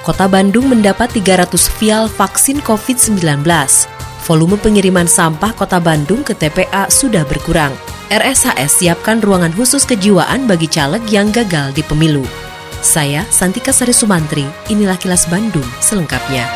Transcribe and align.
Kota 0.00 0.24
Bandung 0.24 0.64
mendapat 0.72 1.12
300 1.12 1.52
vial 1.76 2.08
vaksin 2.08 2.64
COVID-19. 2.64 3.20
Volume 4.24 4.56
pengiriman 4.56 5.04
sampah 5.04 5.52
Kota 5.52 5.76
Bandung 5.76 6.24
ke 6.24 6.32
TPA 6.32 6.88
sudah 6.88 7.20
berkurang. 7.28 7.68
RSHS 8.08 8.80
siapkan 8.80 9.20
ruangan 9.20 9.52
khusus 9.52 9.84
kejiwaan 9.84 10.48
bagi 10.48 10.72
caleg 10.72 11.04
yang 11.12 11.28
gagal 11.28 11.76
di 11.76 11.84
pemilu. 11.84 12.24
Saya 12.80 13.28
Santika 13.28 13.76
Sari 13.76 13.92
Sumantri, 13.92 14.48
inilah 14.72 14.96
kilas 14.96 15.28
Bandung 15.28 15.68
selengkapnya. 15.84 16.48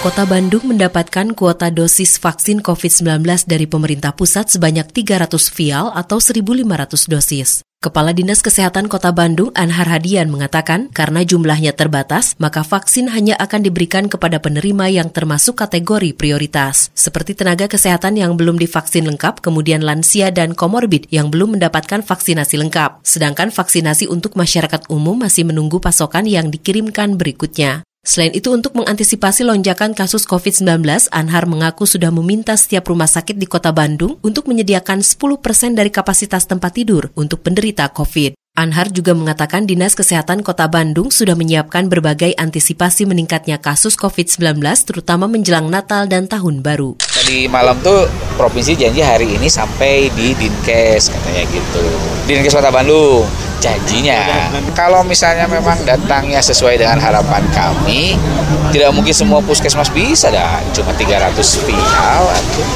Kota 0.00 0.24
Bandung 0.24 0.72
mendapatkan 0.72 1.36
kuota 1.36 1.68
dosis 1.68 2.16
vaksin 2.16 2.64
COVID-19 2.64 3.44
dari 3.44 3.68
pemerintah 3.68 4.16
pusat 4.16 4.48
sebanyak 4.48 4.88
300 4.88 5.36
vial 5.52 5.92
atau 5.92 6.16
1.500 6.16 7.12
dosis. 7.12 7.60
Kepala 7.84 8.16
Dinas 8.16 8.40
Kesehatan 8.40 8.88
Kota 8.88 9.12
Bandung 9.12 9.52
Anhar 9.52 9.84
Hadian 9.84 10.32
mengatakan 10.32 10.88
karena 10.88 11.20
jumlahnya 11.20 11.76
terbatas, 11.76 12.32
maka 12.40 12.64
vaksin 12.64 13.12
hanya 13.12 13.36
akan 13.36 13.60
diberikan 13.60 14.08
kepada 14.08 14.40
penerima 14.40 14.88
yang 14.88 15.12
termasuk 15.12 15.60
kategori 15.60 16.16
prioritas, 16.16 16.88
seperti 16.96 17.36
tenaga 17.36 17.68
kesehatan 17.68 18.16
yang 18.16 18.40
belum 18.40 18.56
divaksin 18.56 19.04
lengkap, 19.04 19.44
kemudian 19.44 19.84
lansia 19.84 20.32
dan 20.32 20.56
komorbid 20.56 21.12
yang 21.12 21.28
belum 21.28 21.60
mendapatkan 21.60 22.00
vaksinasi 22.00 22.56
lengkap. 22.56 23.04
Sedangkan 23.04 23.52
vaksinasi 23.52 24.08
untuk 24.08 24.32
masyarakat 24.32 24.88
umum 24.88 25.20
masih 25.20 25.44
menunggu 25.44 25.76
pasokan 25.76 26.24
yang 26.24 26.48
dikirimkan 26.48 27.20
berikutnya. 27.20 27.84
Selain 28.04 28.36
itu, 28.36 28.52
untuk 28.52 28.76
mengantisipasi 28.76 29.48
lonjakan 29.48 29.96
kasus 29.96 30.28
COVID-19, 30.28 30.84
Anhar 31.08 31.48
mengaku 31.48 31.88
sudah 31.88 32.12
meminta 32.12 32.52
setiap 32.52 32.92
rumah 32.92 33.08
sakit 33.08 33.40
di 33.40 33.48
kota 33.48 33.72
Bandung 33.72 34.20
untuk 34.20 34.44
menyediakan 34.44 35.00
10% 35.00 35.72
dari 35.72 35.88
kapasitas 35.88 36.44
tempat 36.44 36.76
tidur 36.76 37.08
untuk 37.16 37.40
penderita 37.40 37.88
COVID. 37.88 38.36
Anhar 38.54 38.92
juga 38.92 39.18
mengatakan 39.18 39.66
Dinas 39.66 39.98
Kesehatan 39.98 40.46
Kota 40.46 40.70
Bandung 40.70 41.10
sudah 41.10 41.34
menyiapkan 41.34 41.90
berbagai 41.90 42.38
antisipasi 42.38 43.02
meningkatnya 43.02 43.58
kasus 43.58 43.98
COVID-19 43.98 44.62
terutama 44.86 45.26
menjelang 45.26 45.66
Natal 45.66 46.06
dan 46.06 46.30
Tahun 46.30 46.62
Baru. 46.62 46.94
Tadi 47.02 47.50
malam 47.50 47.74
tuh 47.82 48.06
provinsi 48.38 48.78
janji 48.78 49.02
hari 49.02 49.34
ini 49.34 49.50
sampai 49.50 50.06
di 50.14 50.38
Dinkes 50.38 51.10
katanya 51.10 51.42
gitu. 51.50 51.84
Dinkes 52.30 52.54
Kota 52.54 52.70
Bandung 52.70 53.26
janjinya. 53.64 54.52
Kalau 54.76 55.00
misalnya 55.00 55.48
memang 55.48 55.80
datangnya 55.88 56.44
sesuai 56.44 56.76
dengan 56.76 57.00
harapan 57.00 57.40
kami, 57.56 58.20
tidak 58.76 58.92
mungkin 58.92 59.16
semua 59.16 59.40
puskesmas 59.40 59.88
bisa 59.88 60.28
dah. 60.28 60.60
Cuma 60.76 60.92
300 60.92 61.32
vial 61.64 62.22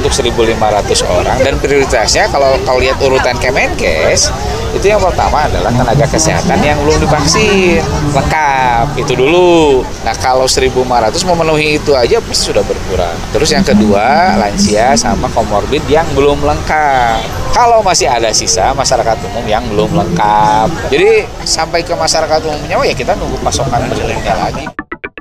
untuk 0.00 0.12
1.500 0.12 0.56
orang 1.04 1.38
dan 1.44 1.60
prioritasnya 1.60 2.32
kalau 2.32 2.56
kau 2.64 2.80
lihat 2.80 2.96
urutan 3.04 3.36
Kemenkes 3.36 4.32
itu 4.76 4.86
yang 4.92 5.00
pertama 5.00 5.48
adalah 5.48 5.72
tenaga 5.72 6.06
kesehatan 6.08 6.58
yang 6.60 6.76
belum 6.84 7.00
divaksin 7.04 7.80
lengkap. 8.12 8.86
Itu 9.00 9.12
dulu. 9.16 9.80
Nah 10.04 10.14
kalau 10.20 10.44
1500 10.44 10.84
memenuhi 11.24 11.80
itu 11.80 11.92
aja 11.96 12.20
pasti 12.20 12.52
sudah 12.52 12.64
berkurang. 12.64 13.16
Terus 13.32 13.48
yang 13.52 13.64
kedua 13.64 14.36
lansia 14.36 14.92
sama 14.98 15.28
komorbid 15.32 15.84
yang 15.88 16.06
belum 16.12 16.44
lengkap. 16.44 17.20
Kalau 17.56 17.82
masih 17.82 18.06
ada 18.06 18.30
sisa 18.30 18.70
masyarakat 18.76 19.16
umum 19.32 19.44
yang 19.48 19.64
belum 19.72 19.90
lengkap. 19.96 20.92
Jadi 20.92 21.26
sampai 21.42 21.82
ke 21.82 21.96
masyarakat 21.96 22.40
umumnya 22.46 22.76
oh 22.78 22.86
ya 22.86 22.94
kita 22.94 23.16
nunggu 23.18 23.40
pasokan 23.42 23.88
berikutnya 23.88 24.36
lagi. 24.36 24.64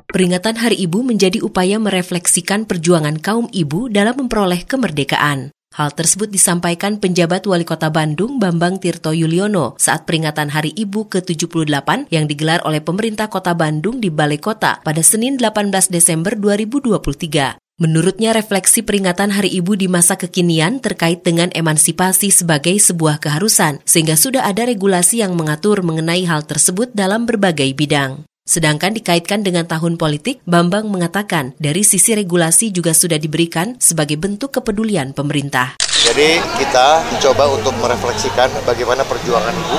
Peringatan 0.08 0.56
Hari 0.58 0.80
Ibu 0.88 1.04
menjadi 1.04 1.44
upaya 1.44 1.78
merefleksikan 1.78 2.64
perjuangan 2.64 3.20
kaum 3.20 3.52
ibu 3.52 3.92
dalam 3.92 4.16
memperoleh 4.16 4.64
kemerdekaan. 4.64 5.57
Hal 5.78 5.94
tersebut 5.94 6.34
disampaikan 6.34 6.98
penjabat 6.98 7.46
Wali 7.46 7.62
Kota 7.62 7.94
Bandung 7.94 8.42
Bambang 8.42 8.82
Tirto 8.82 9.14
Yuliono 9.14 9.78
saat 9.78 10.10
peringatan 10.10 10.50
Hari 10.50 10.74
Ibu 10.74 11.06
ke-78 11.06 12.10
yang 12.10 12.26
digelar 12.26 12.66
oleh 12.66 12.82
pemerintah 12.82 13.30
Kota 13.30 13.54
Bandung 13.54 14.02
di 14.02 14.10
Balai 14.10 14.42
Kota 14.42 14.82
pada 14.82 15.06
Senin 15.06 15.38
18 15.38 15.94
Desember 15.94 16.34
2023. 16.34 17.62
Menurutnya 17.78 18.34
refleksi 18.34 18.82
peringatan 18.82 19.30
Hari 19.30 19.54
Ibu 19.54 19.78
di 19.78 19.86
masa 19.86 20.18
kekinian 20.18 20.82
terkait 20.82 21.22
dengan 21.22 21.54
emansipasi 21.54 22.34
sebagai 22.34 22.74
sebuah 22.74 23.22
keharusan, 23.22 23.78
sehingga 23.86 24.18
sudah 24.18 24.50
ada 24.50 24.66
regulasi 24.66 25.22
yang 25.22 25.38
mengatur 25.38 25.86
mengenai 25.86 26.26
hal 26.26 26.42
tersebut 26.42 26.90
dalam 26.98 27.30
berbagai 27.30 27.70
bidang. 27.78 28.27
Sedangkan 28.48 28.96
dikaitkan 28.96 29.44
dengan 29.44 29.68
tahun 29.68 30.00
politik, 30.00 30.40
Bambang 30.48 30.88
mengatakan 30.88 31.52
dari 31.60 31.84
sisi 31.84 32.16
regulasi 32.16 32.72
juga 32.72 32.96
sudah 32.96 33.20
diberikan 33.20 33.76
sebagai 33.78 34.16
bentuk 34.16 34.56
kepedulian 34.56 35.12
pemerintah. 35.12 35.87
Jadi 36.08 36.40
kita 36.56 37.04
mencoba 37.12 37.44
untuk 37.52 37.74
merefleksikan 37.84 38.48
bagaimana 38.64 39.04
perjuangan 39.04 39.52
ibu 39.52 39.78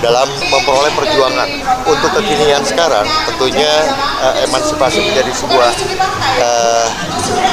dalam 0.00 0.28
memperoleh 0.48 0.92
perjuangan. 0.96 1.48
Untuk 1.84 2.10
kekinian 2.16 2.64
sekarang, 2.64 3.04
tentunya 3.28 3.68
uh, 4.24 4.34
emansipasi 4.48 5.04
menjadi 5.04 5.32
sebuah 5.36 5.70
uh, 6.40 6.86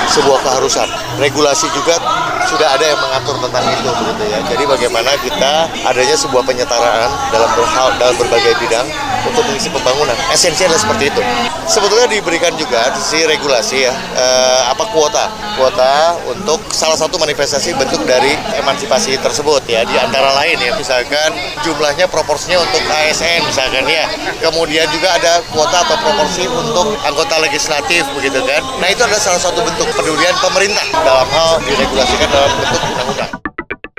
sebuah 0.07 0.39
keharusan. 0.39 0.87
Regulasi 1.19 1.67
juga 1.75 1.99
sudah 2.47 2.79
ada 2.79 2.85
yang 2.87 2.99
mengatur 3.03 3.35
tentang 3.43 3.63
itu, 3.67 3.89
begitu 3.91 4.23
ya. 4.31 4.39
Jadi 4.47 4.63
bagaimana 4.63 5.11
kita 5.19 5.53
adanya 5.83 6.15
sebuah 6.15 6.43
penyetaraan 6.47 7.09
dalam 7.29 7.49
berhal 7.59 7.87
dalam 7.99 8.15
berbagai 8.15 8.55
bidang 8.63 8.87
untuk 9.27 9.43
mengisi 9.51 9.67
pembangunan. 9.67 10.15
Esensi 10.31 10.63
adalah 10.63 10.79
seperti 10.79 11.11
itu. 11.11 11.21
Sebetulnya 11.67 12.07
diberikan 12.07 12.55
juga 12.55 12.95
si 12.95 13.27
regulasi 13.27 13.83
ya 13.83 13.91
uh, 13.91 14.71
apa 14.71 14.87
kuota, 14.95 15.27
kuota 15.59 16.15
untuk 16.31 16.63
salah 16.71 16.95
satu 16.95 17.19
manifestasi 17.19 17.75
bentuk 17.75 17.96
bentuk 17.97 18.13
dari 18.13 18.37
emansipasi 18.61 19.17
tersebut 19.17 19.65
ya 19.65 19.81
di 19.81 19.97
antara 19.97 20.29
lain 20.37 20.61
ya 20.61 20.69
misalkan 20.77 21.33
jumlahnya 21.65 22.05
proporsinya 22.05 22.61
untuk 22.61 22.85
ASN 22.85 23.41
misalkan 23.49 23.89
ya 23.89 24.05
kemudian 24.37 24.85
juga 24.93 25.17
ada 25.17 25.41
kuota 25.49 25.81
atau 25.81 25.97
proporsi 26.05 26.45
untuk 26.45 26.93
anggota 27.01 27.41
legislatif 27.41 28.05
begitu 28.13 28.37
kan 28.45 28.61
nah 28.77 28.85
itu 28.85 29.01
adalah 29.01 29.17
salah 29.17 29.41
satu 29.41 29.65
bentuk 29.65 29.89
pedulian 29.97 30.37
pemerintah 30.37 30.85
dalam 30.93 31.25
hal 31.33 31.57
diregulasikan 31.65 32.29
dalam 32.29 32.51
bentuk 32.61 32.81
undang-undang 32.85 33.31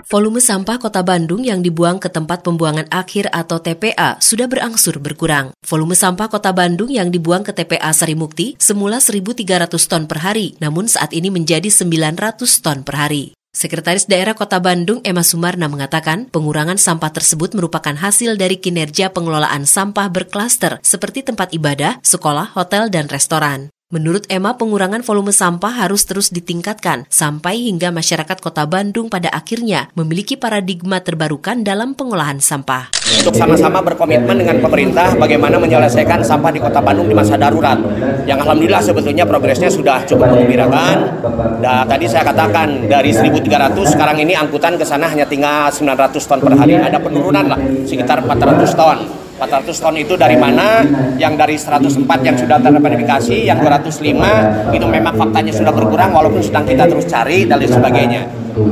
Volume 0.08 0.40
sampah 0.40 0.80
kota 0.80 1.04
Bandung 1.04 1.44
yang 1.44 1.60
dibuang 1.60 2.00
ke 2.00 2.08
tempat 2.08 2.40
pembuangan 2.40 2.88
akhir 2.88 3.28
atau 3.28 3.60
TPA 3.60 4.16
sudah 4.24 4.48
berangsur 4.48 5.04
berkurang. 5.04 5.52
Volume 5.60 5.92
sampah 5.92 6.32
kota 6.32 6.48
Bandung 6.56 6.88
yang 6.88 7.12
dibuang 7.12 7.44
ke 7.44 7.52
TPA 7.52 7.92
Sarimukti 7.92 8.56
semula 8.56 9.04
1.300 9.04 9.68
ton 9.84 10.08
per 10.08 10.24
hari, 10.24 10.56
namun 10.64 10.88
saat 10.88 11.12
ini 11.12 11.28
menjadi 11.28 11.68
900 11.68 12.40
ton 12.40 12.80
per 12.88 12.96
hari. 12.96 13.37
Sekretaris 13.58 14.06
Daerah 14.06 14.38
Kota 14.38 14.62
Bandung 14.62 15.02
Emma 15.02 15.26
Sumarna 15.26 15.66
mengatakan 15.66 16.30
pengurangan 16.30 16.78
sampah 16.78 17.10
tersebut 17.10 17.58
merupakan 17.58 17.90
hasil 17.90 18.38
dari 18.38 18.62
kinerja 18.62 19.10
pengelolaan 19.10 19.66
sampah 19.66 20.06
berklaster 20.14 20.78
seperti 20.86 21.26
tempat 21.26 21.50
ibadah, 21.50 21.98
sekolah, 22.06 22.54
hotel, 22.54 22.86
dan 22.86 23.10
restoran. 23.10 23.74
Menurut 23.88 24.28
Emma, 24.28 24.52
pengurangan 24.52 25.00
volume 25.00 25.32
sampah 25.32 25.72
harus 25.72 26.04
terus 26.04 26.28
ditingkatkan 26.28 27.08
sampai 27.08 27.72
hingga 27.72 27.88
masyarakat 27.88 28.36
kota 28.36 28.68
Bandung 28.68 29.08
pada 29.08 29.32
akhirnya 29.32 29.88
memiliki 29.96 30.36
paradigma 30.36 31.00
terbarukan 31.00 31.64
dalam 31.64 31.96
pengolahan 31.96 32.36
sampah. 32.36 32.92
Untuk 33.16 33.32
sama-sama 33.32 33.80
berkomitmen 33.80 34.44
dengan 34.44 34.60
pemerintah 34.60 35.16
bagaimana 35.16 35.56
menyelesaikan 35.56 36.20
sampah 36.20 36.52
di 36.52 36.60
kota 36.60 36.84
Bandung 36.84 37.08
di 37.08 37.16
masa 37.16 37.40
darurat. 37.40 37.80
Yang 38.28 38.44
alhamdulillah 38.44 38.84
sebetulnya 38.84 39.24
progresnya 39.24 39.72
sudah 39.72 40.04
cukup 40.04 40.36
mengembirakan. 40.36 41.24
Dan 41.64 41.88
tadi 41.88 42.12
saya 42.12 42.28
katakan 42.28 42.92
dari 42.92 43.16
1.300 43.16 43.72
sekarang 43.88 44.20
ini 44.20 44.36
angkutan 44.36 44.76
ke 44.76 44.84
sana 44.84 45.08
hanya 45.08 45.24
tinggal 45.24 45.72
900 45.72 46.12
ton 46.28 46.44
per 46.44 46.60
hari. 46.60 46.76
Ada 46.76 47.00
penurunan 47.00 47.56
lah 47.56 47.56
sekitar 47.88 48.20
400 48.20 48.68
ton. 48.76 49.27
400 49.38 49.70
ton 49.70 49.94
itu 49.94 50.18
dari 50.18 50.34
mana? 50.34 50.82
Yang 51.14 51.34
dari 51.38 51.54
104 51.54 52.26
yang 52.26 52.34
sudah 52.34 52.58
terverifikasi, 52.58 53.46
yang 53.46 53.62
205 53.62 54.74
itu 54.74 54.86
memang 54.90 55.14
faktanya 55.14 55.54
sudah 55.54 55.70
berkurang 55.70 56.10
walaupun 56.10 56.42
sedang 56.42 56.66
kita 56.66 56.90
terus 56.90 57.06
cari 57.06 57.46
dan 57.46 57.62
lain 57.62 57.70
sebagainya. 57.70 58.22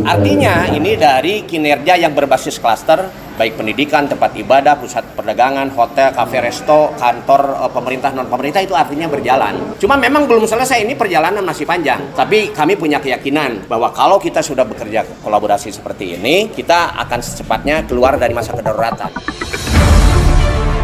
Artinya 0.02 0.66
ini 0.74 0.98
dari 0.98 1.46
kinerja 1.46 1.94
yang 1.94 2.10
berbasis 2.10 2.58
klaster, 2.58 3.06
baik 3.38 3.54
pendidikan, 3.54 4.10
tempat 4.10 4.34
ibadah, 4.34 4.74
pusat 4.74 5.06
perdagangan, 5.14 5.70
hotel, 5.70 6.10
kafe, 6.10 6.42
resto, 6.42 6.90
kantor 6.98 7.62
eh, 7.62 7.70
pemerintah 7.70 8.10
non 8.10 8.26
pemerintah 8.26 8.58
itu 8.66 8.74
artinya 8.74 9.06
berjalan. 9.06 9.78
Cuma 9.78 9.94
memang 9.94 10.26
belum 10.26 10.50
selesai 10.50 10.82
ini 10.82 10.98
perjalanan 10.98 11.46
masih 11.46 11.62
panjang. 11.62 12.02
Tapi 12.18 12.50
kami 12.50 12.74
punya 12.74 12.98
keyakinan 12.98 13.70
bahwa 13.70 13.94
kalau 13.94 14.18
kita 14.18 14.42
sudah 14.42 14.66
bekerja 14.66 15.06
kolaborasi 15.22 15.70
seperti 15.70 16.18
ini, 16.18 16.50
kita 16.50 16.98
akan 17.06 17.20
secepatnya 17.22 17.86
keluar 17.86 18.18
dari 18.18 18.34
masa 18.34 18.50
kedaruratan. 18.58 19.14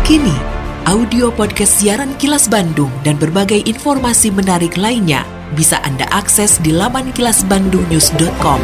Kini, 0.02 0.34
Audio 0.90 1.31
podcast 1.31 1.78
siaran 1.78 2.19
Kilas 2.19 2.50
Bandung 2.50 2.90
dan 3.06 3.22
berbagai 3.22 3.62
informasi 3.70 4.34
menarik 4.34 4.75
lainnya 4.75 5.22
bisa 5.54 5.78
Anda 5.87 6.10
akses 6.10 6.58
di 6.58 6.75
laman 6.75 7.14
kilasbandungnews.com. 7.14 8.60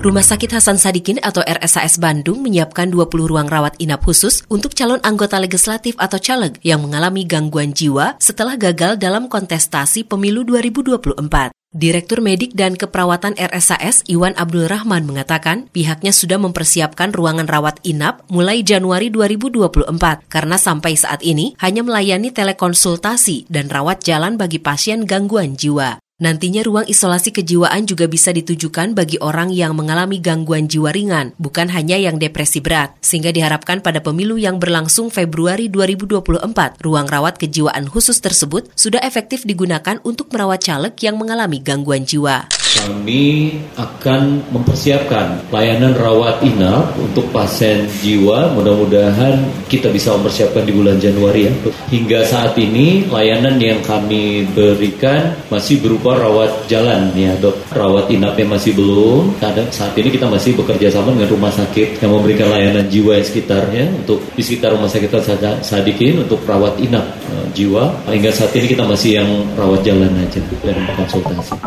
Rumah 0.00 0.24
Sakit 0.24 0.56
Hasan 0.56 0.80
Sadikin 0.80 1.20
atau 1.20 1.44
RSAS 1.44 2.00
Bandung 2.00 2.40
menyiapkan 2.40 2.88
20 2.88 3.28
ruang 3.28 3.44
rawat 3.52 3.76
inap 3.84 4.00
khusus 4.08 4.48
untuk 4.48 4.72
calon 4.72 4.96
anggota 5.04 5.36
legislatif 5.36 5.92
atau 6.00 6.16
caleg 6.16 6.56
yang 6.64 6.80
mengalami 6.80 7.28
gangguan 7.28 7.76
jiwa 7.76 8.16
setelah 8.16 8.56
gagal 8.56 8.96
dalam 8.96 9.28
kontestasi 9.28 10.08
pemilu 10.08 10.40
2024. 10.48 11.52
Direktur 11.76 12.24
Medik 12.24 12.56
dan 12.56 12.72
Keperawatan 12.72 13.36
RSAS 13.36 14.08
Iwan 14.08 14.32
Abdul 14.40 14.64
Rahman 14.64 15.04
mengatakan 15.04 15.68
pihaknya 15.76 16.08
sudah 16.08 16.40
mempersiapkan 16.40 17.12
ruangan 17.12 17.44
rawat 17.44 17.84
inap 17.84 18.24
mulai 18.32 18.64
Januari 18.64 19.12
2024 19.12 19.92
karena 20.32 20.56
sampai 20.56 20.96
saat 20.96 21.20
ini 21.20 21.52
hanya 21.60 21.84
melayani 21.84 22.32
telekonsultasi 22.32 23.52
dan 23.52 23.68
rawat 23.68 24.00
jalan 24.00 24.40
bagi 24.40 24.56
pasien 24.56 25.04
gangguan 25.04 25.52
jiwa. 25.52 26.00
Nantinya 26.16 26.64
ruang 26.64 26.88
isolasi 26.88 27.28
kejiwaan 27.28 27.84
juga 27.84 28.08
bisa 28.08 28.32
ditujukan 28.32 28.96
bagi 28.96 29.20
orang 29.20 29.52
yang 29.52 29.76
mengalami 29.76 30.16
gangguan 30.16 30.64
jiwa 30.64 30.88
ringan, 30.88 31.36
bukan 31.36 31.68
hanya 31.68 32.00
yang 32.00 32.16
depresi 32.16 32.64
berat. 32.64 32.96
Sehingga 33.04 33.36
diharapkan 33.36 33.84
pada 33.84 34.00
pemilu 34.00 34.40
yang 34.40 34.56
berlangsung 34.56 35.12
Februari 35.12 35.68
2024, 35.68 36.80
ruang 36.80 37.04
rawat 37.04 37.36
kejiwaan 37.36 37.84
khusus 37.92 38.16
tersebut 38.24 38.64
sudah 38.72 39.04
efektif 39.04 39.44
digunakan 39.44 40.00
untuk 40.08 40.32
merawat 40.32 40.64
caleg 40.64 40.96
yang 41.04 41.20
mengalami 41.20 41.60
gangguan 41.60 42.08
jiwa 42.08 42.48
kami 42.76 43.56
akan 43.74 44.52
mempersiapkan 44.52 45.48
layanan 45.48 45.96
rawat 45.96 46.44
inap 46.44 46.92
untuk 47.00 47.32
pasien 47.32 47.88
jiwa. 48.04 48.52
Mudah-mudahan 48.52 49.66
kita 49.66 49.88
bisa 49.88 50.12
mempersiapkan 50.14 50.68
di 50.68 50.72
bulan 50.76 51.00
Januari 51.00 51.48
ya. 51.48 51.52
Hingga 51.90 52.20
saat 52.28 52.54
ini 52.60 53.08
layanan 53.08 53.56
yang 53.56 53.80
kami 53.80 54.44
berikan 54.52 55.34
masih 55.48 55.80
berupa 56.06 56.22
rawat 56.22 56.70
jalan 56.70 57.10
ya 57.18 57.34
dok. 57.42 57.58
Rawat 57.74 58.06
inapnya 58.14 58.46
masih 58.46 58.78
belum. 58.78 59.42
Kadang 59.42 59.66
saat 59.74 59.90
ini 59.98 60.14
kita 60.14 60.30
masih 60.30 60.54
bekerja 60.54 60.94
sama 60.94 61.10
dengan 61.10 61.34
rumah 61.34 61.50
sakit 61.50 61.98
yang 61.98 62.14
memberikan 62.14 62.46
layanan 62.46 62.86
jiwa 62.86 63.18
yang 63.18 63.26
sekitarnya 63.26 63.84
untuk 63.90 64.22
di 64.38 64.42
sekitar 64.46 64.78
rumah 64.78 64.86
sakit 64.86 65.10
Sadikin 65.66 66.22
untuk 66.22 66.46
rawat 66.46 66.78
inap 66.78 67.02
uh, 67.02 67.50
jiwa. 67.58 67.90
Hingga 68.06 68.30
saat 68.30 68.54
ini 68.54 68.70
kita 68.70 68.86
masih 68.86 69.18
yang 69.18 69.30
rawat 69.58 69.82
jalan 69.82 70.14
aja 70.14 70.38
dan 70.62 70.78
konsultasi. 70.94 71.58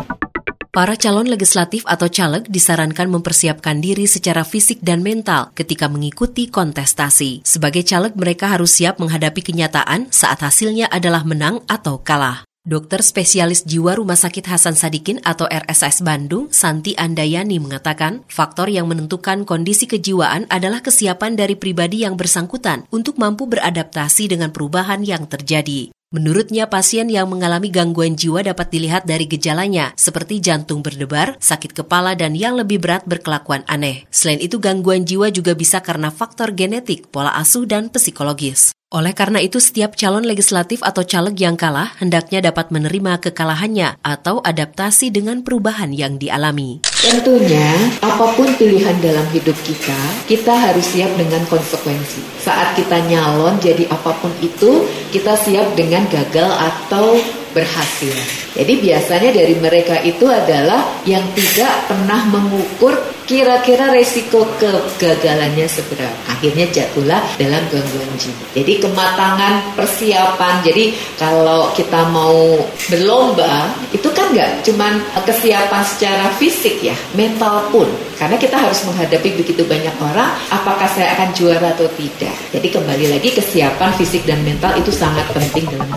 Para 0.70 0.94
calon 0.94 1.26
legislatif 1.26 1.82
atau 1.84 2.06
caleg 2.06 2.46
disarankan 2.46 3.10
mempersiapkan 3.10 3.82
diri 3.82 4.06
secara 4.06 4.46
fisik 4.46 4.80
dan 4.80 5.02
mental 5.02 5.50
ketika 5.52 5.90
mengikuti 5.90 6.46
kontestasi. 6.46 7.42
Sebagai 7.42 7.82
caleg, 7.82 8.14
mereka 8.14 8.54
harus 8.54 8.78
siap 8.78 9.02
menghadapi 9.02 9.42
kenyataan 9.42 10.14
saat 10.14 10.40
hasilnya 10.46 10.86
adalah 10.86 11.26
menang 11.26 11.58
atau 11.66 11.98
kalah. 11.98 12.49
Dokter 12.60 13.00
spesialis 13.00 13.64
jiwa 13.64 13.96
Rumah 13.96 14.20
Sakit 14.20 14.44
Hasan 14.44 14.76
Sadikin 14.76 15.16
atau 15.24 15.48
RSS 15.48 16.04
Bandung, 16.04 16.52
Santi 16.52 16.92
Andayani 16.92 17.56
mengatakan, 17.56 18.20
faktor 18.28 18.68
yang 18.68 18.84
menentukan 18.84 19.48
kondisi 19.48 19.88
kejiwaan 19.88 20.44
adalah 20.52 20.84
kesiapan 20.84 21.40
dari 21.40 21.56
pribadi 21.56 22.04
yang 22.04 22.20
bersangkutan 22.20 22.84
untuk 22.92 23.16
mampu 23.16 23.48
beradaptasi 23.48 24.36
dengan 24.36 24.52
perubahan 24.52 25.00
yang 25.08 25.24
terjadi. 25.24 25.88
Menurutnya, 26.12 26.68
pasien 26.68 27.08
yang 27.08 27.32
mengalami 27.32 27.72
gangguan 27.72 28.12
jiwa 28.12 28.44
dapat 28.44 28.68
dilihat 28.68 29.08
dari 29.08 29.24
gejalanya, 29.24 29.96
seperti 29.96 30.44
jantung 30.44 30.84
berdebar, 30.84 31.40
sakit 31.40 31.72
kepala, 31.72 32.12
dan 32.12 32.36
yang 32.36 32.60
lebih 32.60 32.76
berat 32.76 33.08
berkelakuan 33.08 33.64
aneh. 33.72 34.04
Selain 34.12 34.36
itu, 34.36 34.60
gangguan 34.60 35.08
jiwa 35.08 35.32
juga 35.32 35.56
bisa 35.56 35.80
karena 35.80 36.12
faktor 36.12 36.52
genetik, 36.52 37.08
pola 37.08 37.32
asuh, 37.40 37.64
dan 37.64 37.88
psikologis. 37.88 38.76
Oleh 38.90 39.14
karena 39.14 39.38
itu, 39.38 39.62
setiap 39.62 39.94
calon 39.94 40.26
legislatif 40.26 40.82
atau 40.82 41.06
caleg 41.06 41.38
yang 41.38 41.54
kalah 41.54 41.94
hendaknya 42.02 42.42
dapat 42.42 42.74
menerima 42.74 43.22
kekalahannya 43.22 44.02
atau 44.02 44.42
adaptasi 44.42 45.14
dengan 45.14 45.46
perubahan 45.46 45.94
yang 45.94 46.18
dialami. 46.18 46.82
Tentunya, 46.98 47.70
apa 48.02 48.34
pun 48.34 48.50
pilihan 48.58 48.98
dalam 48.98 49.22
hidup 49.30 49.54
kita, 49.62 49.94
kita 50.26 50.50
harus 50.50 50.90
siap 50.90 51.14
dengan 51.14 51.38
konsekuensi. 51.46 52.42
Saat 52.42 52.74
kita 52.74 52.98
nyalon 53.06 53.62
jadi 53.62 53.86
apa 53.94 54.10
pun 54.18 54.34
itu, 54.42 54.82
kita 55.14 55.38
siap 55.38 55.78
dengan 55.78 56.10
gagal 56.10 56.50
atau 56.50 57.14
berhasil. 57.54 58.14
Jadi 58.54 58.82
biasanya 58.82 59.30
dari 59.30 59.54
mereka 59.58 60.02
itu 60.02 60.26
adalah 60.26 61.02
yang 61.06 61.22
tidak 61.34 61.86
pernah 61.86 62.20
mengukur 62.28 62.98
kira-kira 63.30 63.94
resiko 63.94 64.42
kegagalannya 64.58 65.70
seberapa. 65.70 66.18
Akhirnya 66.26 66.66
jatuhlah 66.66 67.22
dalam 67.38 67.62
gangguan 67.70 68.10
jiwa. 68.18 68.58
Jadi 68.58 68.82
kematangan 68.82 69.78
persiapan. 69.78 70.66
Jadi 70.66 70.98
kalau 71.14 71.70
kita 71.78 72.10
mau 72.10 72.58
berlomba 72.90 73.70
itu 73.94 74.10
kan 74.10 74.34
nggak 74.34 74.66
cuman 74.66 74.98
kesiapan 75.22 75.82
secara 75.86 76.26
fisik 76.42 76.82
ya, 76.82 76.96
mental 77.14 77.70
pun. 77.70 77.86
Karena 78.18 78.34
kita 78.34 78.58
harus 78.58 78.82
menghadapi 78.82 79.38
begitu 79.38 79.62
banyak 79.62 79.94
orang, 80.02 80.34
apakah 80.50 80.90
saya 80.90 81.14
akan 81.14 81.30
juara 81.30 81.70
atau 81.70 81.86
tidak. 81.94 82.34
Jadi 82.50 82.66
kembali 82.66 83.06
lagi 83.14 83.30
kesiapan 83.30 83.94
fisik 83.94 84.26
dan 84.26 84.42
mental 84.42 84.74
itu 84.74 84.90
sangat 84.90 85.24
penting 85.30 85.70
dalam 85.70 85.94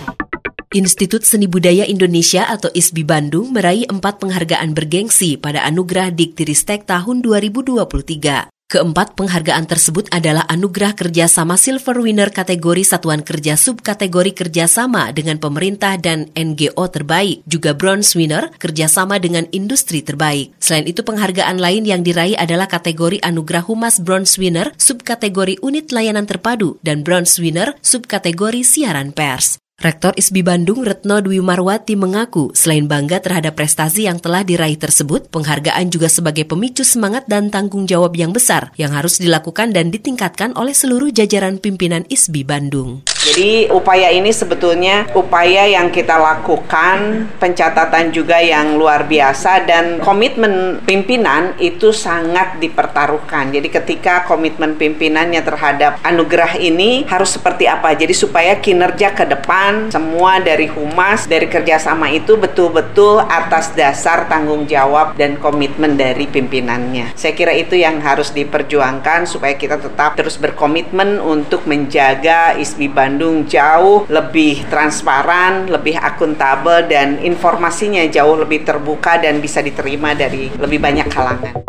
Institut 0.74 1.22
Seni 1.22 1.46
Budaya 1.46 1.86
Indonesia 1.86 2.50
atau 2.50 2.74
ISBI 2.74 3.06
Bandung 3.06 3.54
meraih 3.54 3.86
empat 3.86 4.18
penghargaan 4.18 4.74
bergengsi 4.74 5.38
pada 5.38 5.62
Anugerah 5.70 6.10
Diktiristek 6.10 6.90
tahun 6.90 7.22
2023. 7.22 8.50
Keempat 8.74 9.14
penghargaan 9.14 9.70
tersebut 9.70 10.10
adalah 10.10 10.50
Anugerah 10.50 10.98
Kerjasama 10.98 11.62
Silver 11.62 12.02
Winner 12.02 12.34
kategori 12.34 12.82
Satuan 12.82 13.22
Kerja 13.22 13.54
Subkategori 13.54 14.34
Kerjasama 14.34 15.14
dengan 15.14 15.38
Pemerintah 15.38 15.94
dan 16.02 16.34
NGO 16.34 16.82
Terbaik, 16.90 17.46
juga 17.46 17.78
Bronze 17.78 18.18
Winner 18.18 18.50
Kerjasama 18.58 19.22
dengan 19.22 19.46
Industri 19.54 20.02
Terbaik. 20.02 20.58
Selain 20.58 20.90
itu 20.90 21.06
penghargaan 21.06 21.62
lain 21.62 21.86
yang 21.86 22.02
diraih 22.02 22.34
adalah 22.34 22.66
kategori 22.66 23.22
Anugerah 23.22 23.62
Humas 23.62 24.02
Bronze 24.02 24.42
Winner 24.42 24.74
Subkategori 24.82 25.62
Unit 25.62 25.94
Layanan 25.94 26.26
Terpadu 26.26 26.82
dan 26.82 27.06
Bronze 27.06 27.38
Winner 27.38 27.78
Subkategori 27.86 28.66
Siaran 28.66 29.14
Pers. 29.14 29.63
Rektor 29.84 30.16
ISBI 30.16 30.48
Bandung 30.48 30.88
Retno 30.88 31.20
Dwi 31.20 31.44
Marwati 31.44 32.00
mengaku 32.00 32.56
selain 32.56 32.88
bangga 32.88 33.20
terhadap 33.20 33.60
prestasi 33.60 34.08
yang 34.08 34.16
telah 34.16 34.40
diraih 34.40 34.80
tersebut, 34.80 35.28
penghargaan 35.28 35.92
juga 35.92 36.08
sebagai 36.08 36.48
pemicu 36.48 36.88
semangat 36.88 37.28
dan 37.28 37.52
tanggung 37.52 37.84
jawab 37.84 38.16
yang 38.16 38.32
besar 38.32 38.72
yang 38.80 38.96
harus 38.96 39.20
dilakukan 39.20 39.76
dan 39.76 39.92
ditingkatkan 39.92 40.56
oleh 40.56 40.72
seluruh 40.72 41.12
jajaran 41.12 41.60
pimpinan 41.60 42.08
ISBI 42.08 42.48
Bandung. 42.48 43.04
Jadi 43.24 43.72
upaya 43.72 44.12
ini 44.12 44.36
sebetulnya 44.36 45.08
upaya 45.16 45.64
yang 45.64 45.88
kita 45.96 46.20
lakukan, 46.20 47.32
pencatatan 47.40 48.12
juga 48.12 48.44
yang 48.44 48.76
luar 48.76 49.08
biasa 49.08 49.64
dan 49.64 50.04
komitmen 50.04 50.84
pimpinan 50.84 51.56
itu 51.56 51.96
sangat 51.96 52.60
dipertaruhkan. 52.60 53.56
Jadi 53.56 53.72
ketika 53.72 54.28
komitmen 54.28 54.76
pimpinannya 54.76 55.40
terhadap 55.40 56.04
anugerah 56.04 56.60
ini 56.60 57.08
harus 57.08 57.40
seperti 57.40 57.64
apa? 57.64 57.96
Jadi 57.96 58.12
supaya 58.12 58.60
kinerja 58.60 59.16
ke 59.16 59.24
depan 59.24 59.88
semua 59.96 60.44
dari 60.44 60.68
humas, 60.68 61.24
dari 61.24 61.48
kerjasama 61.48 62.12
itu 62.12 62.36
betul-betul 62.36 63.24
atas 63.24 63.72
dasar 63.72 64.28
tanggung 64.28 64.68
jawab 64.68 65.16
dan 65.16 65.40
komitmen 65.40 65.96
dari 65.96 66.28
pimpinannya. 66.28 67.16
Saya 67.16 67.32
kira 67.32 67.56
itu 67.56 67.80
yang 67.80 68.04
harus 68.04 68.36
diperjuangkan 68.36 69.32
supaya 69.32 69.56
kita 69.56 69.80
tetap 69.80 70.20
terus 70.20 70.36
berkomitmen 70.36 71.24
untuk 71.24 71.64
menjaga 71.72 72.60
ISBI 72.60 72.92
Bandung 72.92 73.13
Bandung 73.14 73.46
jauh 73.46 74.10
lebih 74.10 74.66
transparan, 74.74 75.70
lebih 75.70 76.02
akuntabel 76.02 76.90
dan 76.90 77.22
informasinya 77.22 78.02
jauh 78.10 78.42
lebih 78.42 78.66
terbuka 78.66 79.22
dan 79.22 79.38
bisa 79.38 79.62
diterima 79.62 80.18
dari 80.18 80.50
lebih 80.58 80.82
banyak 80.82 81.06
kalangan. 81.14 81.62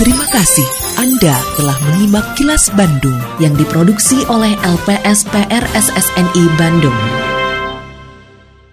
Terima 0.00 0.24
kasih 0.32 0.68
Anda 0.96 1.36
telah 1.60 1.76
menyimak 1.92 2.24
kilas 2.40 2.72
Bandung 2.72 3.20
yang 3.36 3.52
diproduksi 3.52 4.24
oleh 4.32 4.56
LPSPR 4.64 5.68
SSNI 5.76 6.44
Bandung. 6.56 7.35